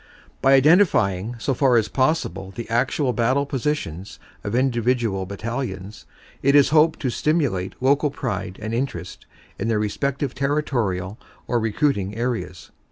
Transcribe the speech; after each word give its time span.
By 0.41 0.53
identifying 0.53 1.35
so 1.37 1.53
far 1.53 1.75
as 1.75 1.87
possible 1.87 2.49
the 2.55 2.67
actual 2.71 3.13
battle 3.13 3.45
position 3.45 4.03
of 4.43 4.55
individual 4.55 5.27
battalions 5.27 6.07
it 6.41 6.55
is 6.55 6.69
hoped 6.69 6.99
to 7.01 7.11
stimulate 7.11 7.75
local 7.79 8.09
pride 8.09 8.57
and 8.59 8.73
interest 8.73 9.27
in 9.59 9.67
their 9.67 9.77
respective 9.77 10.33
territorial 10.33 11.19
or 11.45 11.59
recruiting 11.59 12.15
areas. 12.15 12.71